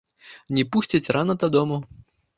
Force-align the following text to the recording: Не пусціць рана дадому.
Не 0.57 0.63
пусціць 0.75 1.13
рана 1.19 1.37
дадому. 1.45 1.77